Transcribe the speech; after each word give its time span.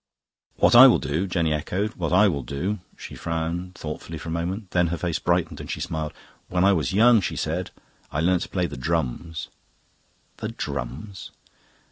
"What 0.55 0.73
will 0.73 0.95
I 0.95 0.97
do," 0.99 1.27
Jenny 1.27 1.53
echoed, 1.53 1.93
"what 1.93 2.09
will 2.09 2.39
I 2.39 2.43
do?" 2.43 2.79
She 2.97 3.13
frowned 3.13 3.75
thoughtfully 3.75 4.17
for 4.17 4.29
a 4.29 4.31
moment; 4.31 4.71
then 4.71 4.87
her 4.87 4.97
face 4.97 5.19
brightened 5.19 5.61
and 5.61 5.69
she 5.69 5.79
smiled. 5.79 6.11
"When 6.49 6.63
I 6.65 6.73
was 6.73 6.91
young," 6.91 7.21
she 7.21 7.35
said, 7.35 7.69
"I 8.11 8.19
learnt 8.19 8.41
to 8.41 8.49
play 8.49 8.65
the 8.65 8.77
drums." 8.77 9.49
"The 10.37 10.47
drums?" 10.49 11.29